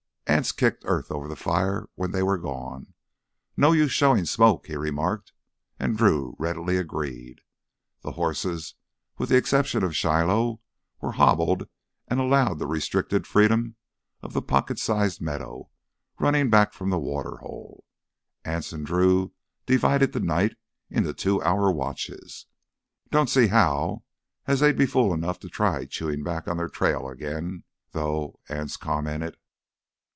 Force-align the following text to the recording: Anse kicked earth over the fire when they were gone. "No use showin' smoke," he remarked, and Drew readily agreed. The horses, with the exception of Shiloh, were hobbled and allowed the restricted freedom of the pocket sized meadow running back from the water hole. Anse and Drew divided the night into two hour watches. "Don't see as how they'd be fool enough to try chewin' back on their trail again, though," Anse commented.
Anse 0.27 0.53
kicked 0.53 0.83
earth 0.87 1.11
over 1.11 1.27
the 1.27 1.35
fire 1.35 1.89
when 1.95 2.11
they 2.11 2.23
were 2.23 2.37
gone. 2.37 2.93
"No 3.57 3.73
use 3.73 3.91
showin' 3.91 4.25
smoke," 4.25 4.65
he 4.67 4.77
remarked, 4.77 5.33
and 5.77 5.97
Drew 5.97 6.37
readily 6.39 6.77
agreed. 6.77 7.41
The 8.01 8.13
horses, 8.13 8.75
with 9.17 9.27
the 9.27 9.35
exception 9.35 9.83
of 9.83 9.95
Shiloh, 9.95 10.61
were 11.01 11.11
hobbled 11.11 11.67
and 12.07 12.21
allowed 12.21 12.57
the 12.59 12.65
restricted 12.65 13.27
freedom 13.27 13.75
of 14.23 14.31
the 14.31 14.41
pocket 14.41 14.79
sized 14.79 15.19
meadow 15.19 15.69
running 16.17 16.49
back 16.49 16.71
from 16.71 16.91
the 16.91 16.97
water 16.99 17.35
hole. 17.39 17.83
Anse 18.45 18.71
and 18.71 18.85
Drew 18.85 19.33
divided 19.65 20.13
the 20.13 20.21
night 20.21 20.55
into 20.89 21.13
two 21.13 21.41
hour 21.43 21.69
watches. 21.73 22.45
"Don't 23.11 23.29
see 23.29 23.43
as 23.49 23.49
how 23.49 24.03
they'd 24.47 24.77
be 24.77 24.85
fool 24.85 25.13
enough 25.13 25.39
to 25.41 25.49
try 25.49 25.85
chewin' 25.85 26.23
back 26.23 26.47
on 26.47 26.55
their 26.55 26.69
trail 26.69 27.09
again, 27.09 27.65
though," 27.91 28.39
Anse 28.47 28.77
commented. 28.77 29.35